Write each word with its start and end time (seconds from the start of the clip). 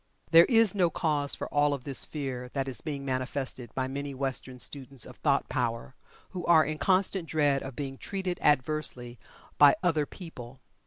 There 0.31 0.45
is 0.45 0.73
no 0.73 0.89
cause 0.89 1.35
for 1.35 1.47
all 1.53 1.75
of 1.75 1.83
this 1.83 2.05
fear 2.05 2.49
that 2.53 2.67
is 2.67 2.81
being 2.81 3.05
manifested 3.05 3.69
by 3.75 3.87
many 3.87 4.15
Western 4.15 4.57
students 4.57 5.05
of 5.05 5.17
thought 5.17 5.47
power, 5.47 5.93
who 6.31 6.43
are 6.47 6.65
in 6.65 6.79
constant 6.79 7.29
dread 7.29 7.61
of 7.61 7.75
being 7.75 7.99
"treated" 7.99 8.39
adversely 8.41 9.19
by 9.59 9.75
other 9.83 10.07
people. 10.07 10.59